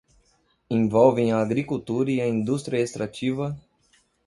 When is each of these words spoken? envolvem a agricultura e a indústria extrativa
envolvem 0.67 1.31
a 1.31 1.37
agricultura 1.39 2.09
e 2.09 2.19
a 2.21 2.27
indústria 2.27 2.79
extrativa 2.81 3.55